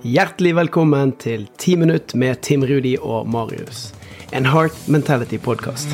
[0.00, 3.90] Hjertelig velkommen til 10 minutt med Tim Rudi og Marius.
[4.32, 5.92] En Heart Mentality-podkast.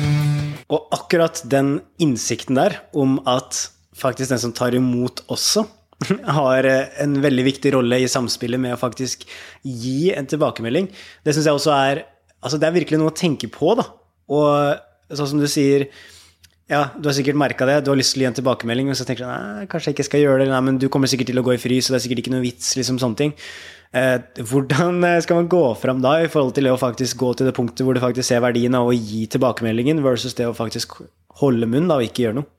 [0.71, 3.65] Og akkurat den innsikten der om at
[3.99, 5.65] faktisk den som tar imot også,
[6.39, 6.69] har
[7.03, 9.27] en veldig viktig rolle i samspillet med å faktisk
[9.67, 10.87] gi en tilbakemelding,
[11.27, 12.05] det syns jeg også er
[12.37, 13.83] Altså, det er virkelig noe å tenke på, da.
[14.29, 15.87] Og sånn som du sier
[16.67, 17.77] ja, du har sikkert merka det.
[17.85, 19.95] Du har lyst til å gi en tilbakemelding, og så tenker du nei, kanskje jeg
[19.95, 20.47] ikke skal gjøre det.
[20.51, 22.33] Nei, men du kommer sikkert til å gå i fry, så det er sikkert ikke
[22.33, 22.73] noe vits.
[22.75, 23.31] liksom sånne ting.
[23.95, 24.17] Eh,
[24.49, 27.47] hvordan eh, skal man gå fram da i forhold til det å faktisk gå til
[27.47, 30.97] det punktet hvor du faktisk ser verdien av å gi tilbakemeldingen, versus det å faktisk
[31.39, 32.49] holde munn da, og ikke gjøre noe?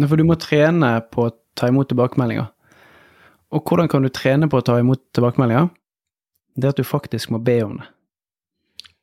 [0.00, 2.50] Nei, For du må trene på å ta imot tilbakemeldinger.
[3.54, 5.70] Og hvordan kan du trene på å ta imot tilbakemeldinger?
[6.58, 7.86] Det er at du faktisk må be om det.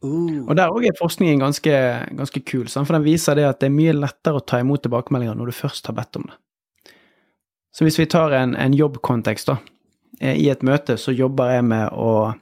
[0.05, 0.43] Uh.
[0.45, 1.77] Og der òg er forskningen ganske,
[2.17, 5.39] ganske kul, for den viser det at det er mye lettere å ta imot tilbakemeldinger
[5.39, 6.37] når du først har bedt om det.
[7.73, 9.57] Så hvis vi tar en, en jobbkontekst, da,
[10.20, 12.33] Eh, i et møte så jobber jeg med å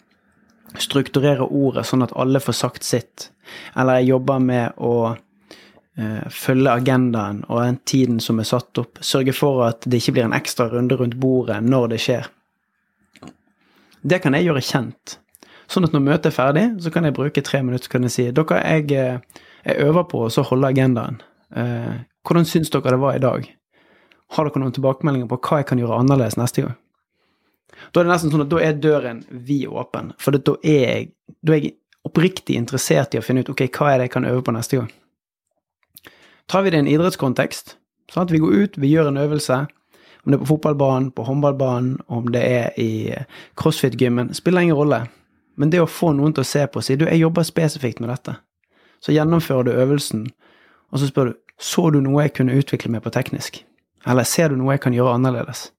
[0.79, 3.29] strukturere ordet sånn at alle får sagt sitt.
[3.75, 9.01] Eller jeg jobber med å eh, følge agendaen og den tiden som er satt opp.
[9.03, 12.31] Sørge for at det ikke blir en ekstra runde rundt bordet når det skjer.
[14.05, 15.19] Det kan jeg gjøre kjent.
[15.71, 18.13] Sånn at når møtet er ferdig, så kan jeg bruke tre minutter så kan jeg
[18.13, 21.21] si dere, jeg, eh, jeg øver på å holde agendaen.
[21.55, 21.93] Eh,
[22.25, 23.47] hvordan syns dere det var i dag?
[24.35, 26.75] Har dere noen tilbakemeldinger på hva jeg kan gjøre annerledes neste gang?
[27.91, 30.13] Da er det nesten sånn at da er døren vid åpen.
[30.21, 31.09] For da er, jeg,
[31.45, 34.29] da er jeg oppriktig interessert i å finne ut ok, hva er det jeg kan
[34.29, 34.91] øve på neste gang.
[36.51, 37.75] Tar vi det i en idrettskontekst,
[38.13, 39.63] sånn at vi går ut, vi gjør en øvelse,
[40.25, 42.89] om det er på fotballbanen, på håndballbanen, om det er i
[43.57, 45.03] crossfit-gymmen, spiller ingen rolle.
[45.55, 48.01] Men det å få noen til å se på og si du, jeg jobber spesifikt
[48.03, 48.37] med dette,
[49.03, 50.25] så gjennomfører du øvelsen,
[50.91, 53.61] og så spør du så du noe jeg kunne utvikle meg på teknisk,
[54.05, 55.69] eller ser du noe jeg kan gjøre annerledes?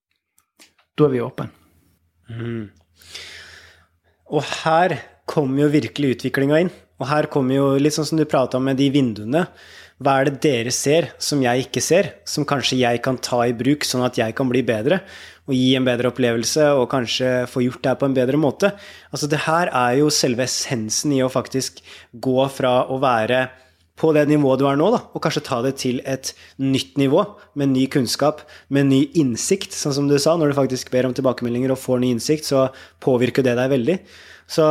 [0.96, 1.50] Da er vi åpne.
[2.32, 2.70] Mm.
[4.32, 4.96] Og her
[5.28, 6.72] kommer jo virkelig utviklinga inn.
[6.96, 9.44] Og her kommer jo litt sånn som du prata om med de vinduene.
[9.96, 13.54] Hva er det dere ser som jeg ikke ser, som kanskje jeg kan ta i
[13.56, 15.00] bruk, sånn at jeg kan bli bedre
[15.46, 18.74] og gi en bedre opplevelse og kanskje få gjort det her på en bedre måte?
[19.08, 21.80] Altså, det her er jo selve essensen i å faktisk
[22.12, 23.46] gå fra å være
[23.96, 27.22] på det nivået du er nå, da, og kanskje ta det til et nytt nivå,
[27.56, 30.36] med ny kunnskap, med ny innsikt, sånn som du sa.
[30.36, 32.66] Når du faktisk ber om tilbakemeldinger og får ny innsikt, så
[33.00, 33.96] påvirker det deg veldig.
[34.52, 34.68] Så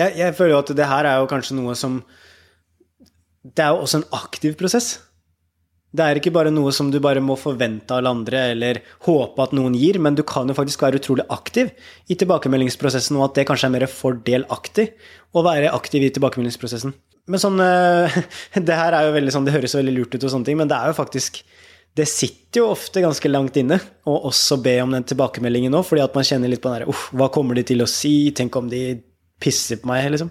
[0.00, 2.00] jeg, jeg føler jo at det her er jo kanskje noe som
[3.42, 4.94] Det er jo også en aktiv prosess.
[5.92, 9.44] Det er ikke bare noe som du bare må forvente av alle andre eller håpe
[9.44, 11.68] at noen gir, men du kan jo faktisk være utrolig aktiv
[12.08, 14.88] i tilbakemeldingsprosessen, og at det kanskje er mer fordelaktig
[15.36, 16.96] å være aktiv i tilbakemeldingsprosessen
[17.30, 18.16] men sånn eh,
[18.66, 20.70] Det her er jo veldig sånn Det høres veldig lurt ut og sånne ting, men
[20.70, 21.42] det er jo faktisk
[21.98, 26.04] Det sitter jo ofte ganske langt inne å også be om den tilbakemeldingen nå, fordi
[26.04, 28.32] at man kjenner litt på den derre Uff, hva kommer de til å si?
[28.36, 29.00] Tenk om de
[29.42, 30.30] pisser på meg, liksom.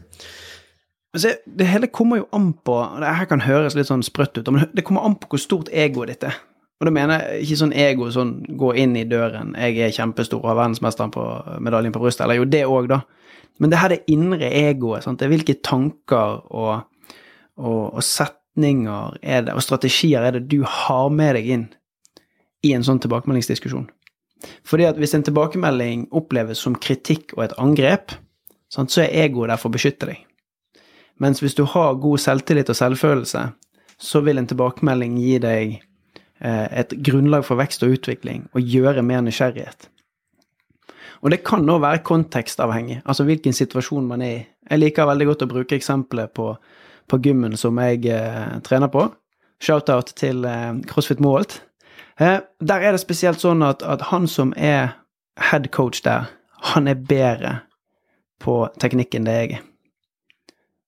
[1.11, 4.47] Altså, det hele kommer jo an på Det her kan høres litt sånn sprøtt ut,
[4.47, 6.37] men det kommer an på hvor stort egoet ditt er.
[6.81, 10.39] Og da mener jeg ikke sånn ego, sånn gå inn i døren, jeg er kjempestor
[10.41, 11.25] og har verdensmesteren på
[11.61, 13.03] medaljen på brystet, eller jo, det òg, da.
[13.61, 15.19] Men det her det indre egoet, sant?
[15.19, 16.87] det er hvilke tanker og,
[17.61, 21.67] og, og, setninger er det, og strategier er det du har med deg inn
[22.65, 23.85] i en sånn tilbakemeldingsdiskusjon.
[24.65, 28.17] Fordi at hvis en tilbakemelding oppleves som kritikk og et angrep,
[28.73, 30.25] sant, så er egoet der for å beskytte deg.
[31.21, 33.45] Mens hvis du har god selvtillit og selvfølelse,
[34.01, 39.05] så vil en tilbakemelding gi deg eh, et grunnlag for vekst og utvikling og gjøre
[39.05, 39.89] mer nysgjerrighet.
[41.21, 44.45] Og det kan òg være kontekstavhengig, altså hvilken situasjon man er i.
[44.71, 46.55] Jeg liker veldig godt å bruke eksempelet på,
[47.05, 49.05] på gymmen som jeg eh, trener på.
[49.61, 51.59] Shout-out til eh, CrossFit Moholt.
[52.17, 54.95] Eh, der er det spesielt sånn at, at han som er
[55.51, 56.31] head coach der,
[56.73, 57.59] han er bedre
[58.41, 59.67] på teknikken det jeg er.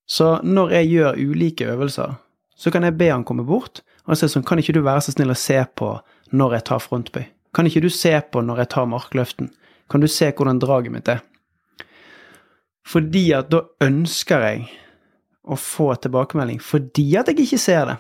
[0.10, 2.16] Så når jeg gjør ulike øvelser,
[2.56, 5.14] så kan jeg be han komme bort og si sånn Kan ikke du være så
[5.14, 5.94] snill å se på
[6.36, 7.24] når jeg tar frontbøy?
[7.56, 9.52] Kan ikke du se på når jeg tar markløften?
[9.90, 11.22] kan du se hvordan draget mitt er.
[12.88, 14.64] Fordi at da ønsker jeg
[15.44, 17.98] å få tilbakemelding fordi at jeg ikke ser det.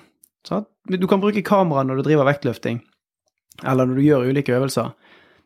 [0.47, 2.81] Så du kan bruke kamera når du driver vektløfting,
[3.63, 4.91] eller når du gjør ulike øvelser.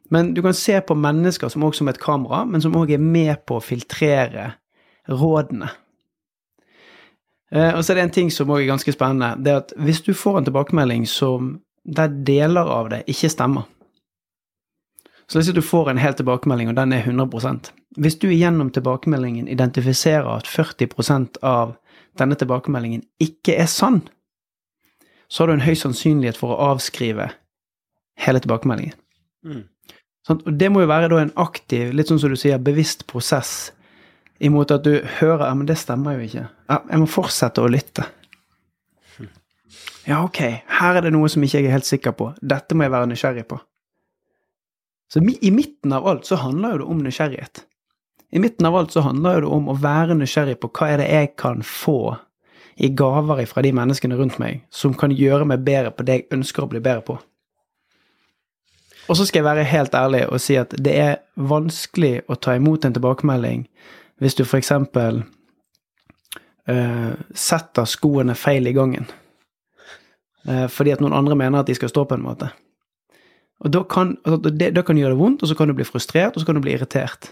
[0.09, 3.03] Men du kan se på mennesker som også som et kamera, men som òg er
[3.03, 4.53] med på å filtrere
[5.11, 5.69] rådene.
[7.51, 9.35] Eh, og så er det en ting som òg er ganske spennende.
[9.43, 11.57] Det er at hvis du får en tilbakemelding som
[11.87, 13.67] der deler av det ikke stemmer,
[15.27, 19.47] så hvis du får en hel tilbakemelding, og den er 100% Hvis du gjennom tilbakemeldingen
[19.47, 21.75] identifiserer at 40% av
[22.19, 24.03] denne tilbakemeldingen ikke er sann,
[25.27, 27.31] så har du en høy sannsynlighet for å avskrive
[28.21, 28.93] hele tilbakemeldingen.
[29.45, 29.63] Mm.
[30.27, 33.71] Sånn, Og det må jo være en aktiv, litt sånn som du sier, bevisst prosess
[34.39, 36.45] imot at du hører ja, men det stemmer jo ikke.
[36.69, 38.05] Ja, jeg må fortsette å lytte.
[40.07, 40.39] Ja, ok,
[40.79, 42.29] her er det noe som ikke jeg er helt sikker på.
[42.39, 43.57] Dette må jeg være nysgjerrig på.
[45.11, 47.63] Så i midten av alt så handler jo det om nysgjerrighet.
[48.31, 51.01] I midten av alt så handler jo det om å være nysgjerrig på hva er
[51.01, 52.15] det jeg kan få
[52.77, 56.27] i gaver fra de menneskene rundt meg, som kan gjøre meg bedre på det jeg
[56.37, 57.17] ønsker å bli bedre på.
[59.07, 62.57] Og så skal jeg være helt ærlig og si at det er vanskelig å ta
[62.59, 63.63] imot en tilbakemelding
[64.21, 64.71] hvis du f.eks.
[66.67, 69.07] Uh, setter skoene feil i gangen.
[70.47, 72.49] Uh, fordi at noen andre mener at de skal stå på en måte.
[73.63, 75.87] Og da kan, altså, det, da kan gjøre det vondt, og så kan du bli
[75.87, 77.31] frustrert, og så kan du bli irritert.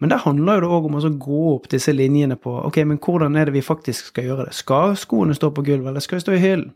[0.00, 3.38] Men der handler det òg om å gå opp disse linjene på ok, men hvordan
[3.38, 4.56] er det vi faktisk skal gjøre det.
[4.58, 6.74] Skal skoene stå på gulvet, eller skal de stå i hyllen?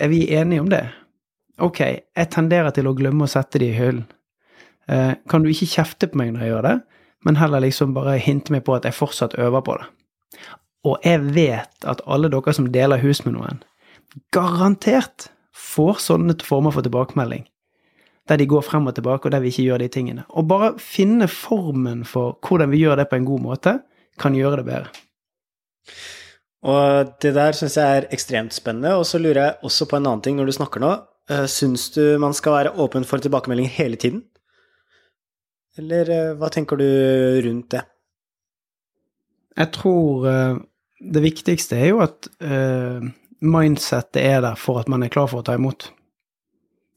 [0.00, 0.82] Er vi enige om det?
[1.60, 4.06] Ok, jeg tenderer til å glemme å sette de i hyllen.
[4.90, 6.76] Uh, kan du ikke kjefte på meg når jeg gjør det,
[7.24, 9.88] men heller liksom bare hinte meg på at jeg fortsatt øver på det.
[10.88, 13.60] Og jeg vet at alle dere som deler hus med noen,
[14.32, 17.44] garantert får sånne former for tilbakemelding.
[18.28, 20.24] Der de går frem og tilbake, og der vi ikke gjør de tingene.
[20.28, 23.78] Og bare finne formen for hvordan vi gjør det på en god måte,
[24.20, 24.90] kan gjøre det bedre.
[26.60, 28.94] Og det der syns jeg er ekstremt spennende.
[29.00, 30.92] Og så lurer jeg også på en annen ting når du snakker nå.
[31.30, 34.24] Eh, syns du man skal være åpen for tilbakemelding hele tiden?
[35.78, 36.88] Eller eh, hva tenker du
[37.44, 37.84] rundt det?
[39.60, 40.58] Jeg tror uh,
[41.00, 43.02] det viktigste er jo at uh,
[43.44, 45.90] mindsettet er der for at man er klar for å ta imot.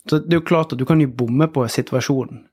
[0.09, 2.43] Så det er jo klart at du kan jo bomme på situasjonen.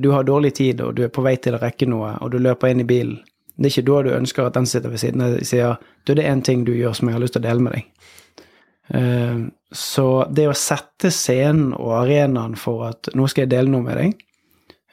[0.00, 2.38] Du har dårlig tid, og du er på vei til å rekke noe, og du
[2.40, 3.18] løper inn i bilen.
[3.56, 5.74] Det er ikke da du ønsker at den sitter ved siden av deg og sier
[5.80, 7.76] du, det er én ting du gjør som jeg har lyst til å dele med
[7.76, 9.50] deg.
[9.80, 14.00] Så det å sette scenen og arenaen for at nå skal jeg dele noe med
[14.00, 14.27] deg, Eh,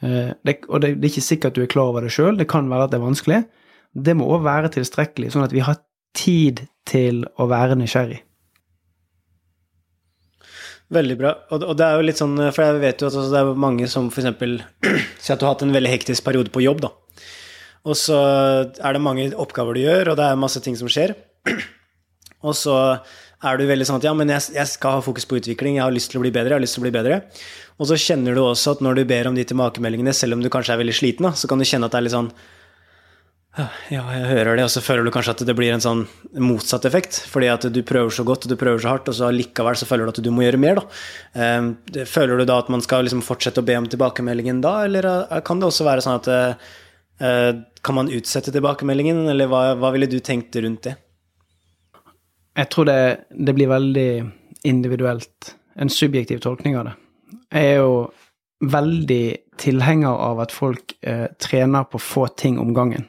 [0.02, 2.50] det, og det, det, er ikke sikkert at du er klar over det sjøl, det
[2.52, 3.42] kan være at det er vanskelig.
[3.96, 5.80] Det må òg være tilstrekkelig, sånn at vi har
[6.16, 8.22] tid til å være nysgjerrig.
[10.96, 11.32] Veldig bra.
[11.56, 14.12] Og, det er jo litt sånn, for jeg vet jo at det er mange som
[14.12, 14.28] f.eks.
[15.24, 16.92] sier at du har hatt en veldig hektisk periode på jobb, da.
[17.86, 18.18] Og så
[18.66, 21.16] er det mange oppgaver du gjør, og det er masse ting som skjer.
[22.46, 22.76] Og så
[23.42, 25.86] er du veldig sånn at ja, men jeg, jeg, skal ha fokus på utvikling, jeg
[25.86, 26.54] har lyst til å bli bedre.
[26.54, 27.16] jeg har lyst til å bli bedre.
[27.76, 30.52] Og så kjenner du også at når du ber om de tilbakemeldingene, selv om du
[30.52, 32.32] kanskje er veldig sliten, da, så kan du kjenne at det er litt sånn
[33.56, 36.02] ja, jeg hører det, og så føler du kanskje at det blir en sånn
[36.44, 37.22] motsatt effekt.
[37.32, 39.88] Fordi at du prøver så godt og du prøver så hardt, og så likevel så
[39.88, 40.82] føler du at du må gjøre mer.
[40.82, 40.84] da.
[41.40, 41.70] Um,
[42.04, 45.40] føler du da at man skal liksom fortsette å be om tilbakemeldingen da, eller uh,
[45.48, 50.10] kan det også være sånn at uh, Kan man utsette tilbakemeldingen, eller hva, hva ville
[50.12, 50.98] du tenkt rundt det?
[52.60, 53.00] Jeg tror det,
[53.32, 54.10] det, blir veldig
[54.68, 55.56] individuelt.
[55.80, 56.96] En subjektiv tolkning av det.
[57.54, 57.98] Jeg er jo
[58.66, 59.26] veldig
[59.60, 63.06] tilhenger av at folk eh, trener på få ting om gangen.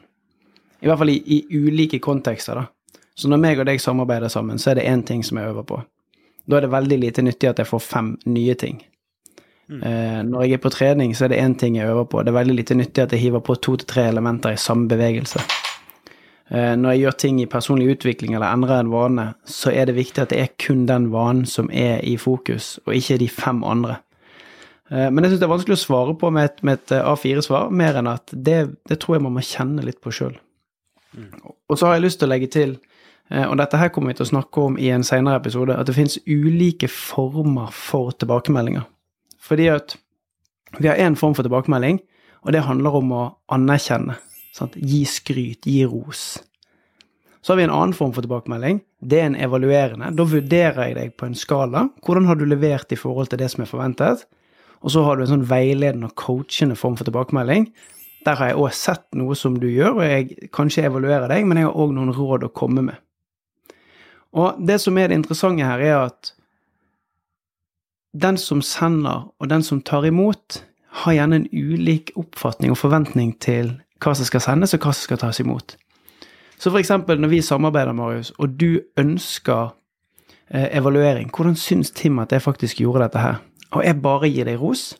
[0.79, 3.01] I hvert fall i, i, ulike kontekster, da.
[3.17, 5.65] Så når meg og deg samarbeider sammen, så er det én ting som jeg øver
[5.65, 5.79] på.
[6.45, 8.77] Da er det veldig lite nyttig at jeg får fem nye ting.
[9.67, 9.81] Mm.
[9.83, 12.21] Eh, når jeg er på trening, så er det én ting jeg øver på.
[12.21, 14.87] Det er veldig lite nyttig at jeg hiver på to til tre elementer i samme
[14.87, 15.41] bevegelse.
[16.49, 19.97] Eh, når jeg gjør ting i personlig utvikling eller endrer en vane, så er det
[19.97, 23.63] viktig at det er kun den vanen som er i fokus, og ikke de fem
[23.63, 23.97] andre.
[24.89, 27.71] Eh, men jeg syns det er vanskelig å svare på med et, et eh, A4-svar,
[27.71, 30.35] mer enn at det, det, tror jeg man må kjenne litt på sjøl.
[31.17, 31.31] Mm.
[31.43, 32.77] Og så har jeg lyst til å legge til,
[33.27, 35.97] og dette her kommer vi til å snakke om i en senere episode, at det
[35.97, 38.85] finnes ulike former for tilbakemeldinger.
[39.43, 39.97] Fordi at
[40.79, 41.99] vi har én form for tilbakemelding,
[42.45, 44.15] og det handler om å anerkjenne.
[44.55, 44.77] Sant?
[44.79, 46.37] Gi skryt, gi ros.
[47.41, 48.81] Så har vi en annen form for tilbakemelding.
[48.99, 50.09] Det er en evaluerende.
[50.15, 51.85] Da vurderer jeg deg på en skala.
[52.03, 54.25] Hvordan har du levert i forhold til det som er forventet?
[54.83, 57.69] Og så har du en sånn veiledende og coachende form for tilbakemelding.
[58.27, 61.61] Der har jeg òg sett noe som du gjør, og jeg kanskje evaluerer deg, men
[61.61, 62.99] jeg har òg noen råd å komme med.
[64.37, 66.33] Og det som er det interessante her, er at
[68.17, 70.61] den som sender, og den som tar imot,
[71.03, 75.07] har gjerne en ulik oppfatning og forventning til hva som skal sendes, og hva som
[75.07, 75.75] skal tas imot.
[76.57, 79.75] Så eksempel når vi samarbeider, Marius, og du ønsker
[80.49, 83.37] eh, evaluering, hvordan syns Tim at jeg faktisk gjorde dette her?
[83.75, 84.93] Og jeg bare gir deg ros,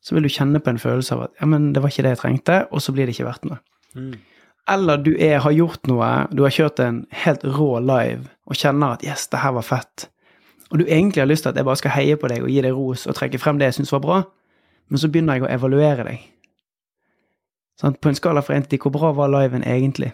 [0.00, 2.14] så vil du kjenne på en følelse av at ja, men det var ikke det
[2.14, 3.60] jeg trengte, og så blir det ikke verdt noe.
[3.96, 4.14] Mm.
[4.70, 8.96] Eller du er, har gjort noe, du har kjørt en helt rå live og kjenner
[8.96, 10.08] at yes, det her var fett.
[10.70, 12.60] Og du egentlig har lyst til at jeg bare skal heie på deg og gi
[12.64, 14.18] deg ros og trekke frem det jeg syns var bra,
[14.90, 16.26] men så begynner jeg å evaluere deg.
[17.80, 20.12] Sånn, på en skala fra 1 til 10, hvor bra var liven egentlig?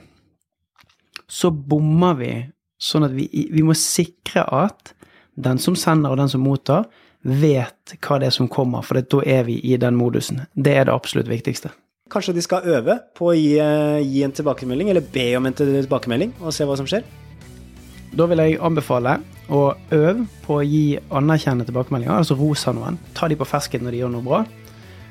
[1.27, 2.31] Så bommer vi,
[2.79, 4.93] sånn at vi, vi må sikre at
[5.35, 6.87] den som sender og den som mottar,
[7.27, 10.45] vet hva det er som kommer, for da er vi i den modusen.
[10.55, 11.73] Det er det absolutt viktigste.
[12.11, 15.53] Kanskje de skal øve på å gi, eh, gi en tilbakemelding, eller be om en
[15.53, 17.03] tilbakemelding, og se hva som skjer?
[18.17, 19.19] Da vil jeg anbefale
[19.51, 22.99] å øve på å gi anerkjennende tilbakemeldinger, altså rosa noen.
[23.15, 24.45] Ta de på fersken når de gjør noe bra.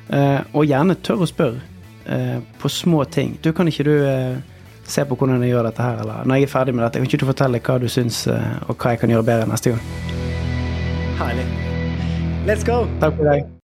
[0.10, 1.62] Eh, og gjerne tør å spørre
[2.08, 3.38] eh, på små ting.
[3.42, 4.42] Du, kan ikke du
[4.88, 7.12] se på hvordan jeg gjør dette her, eller når jeg er ferdig med dette, kan
[7.12, 9.88] ikke du fortelle hva du syns, og hva jeg kan gjøre bedre neste gang?
[11.20, 11.75] Herlig.
[12.46, 12.86] Let's go!
[13.00, 13.48] Takk for deg.